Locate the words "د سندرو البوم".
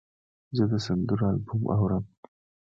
0.71-1.63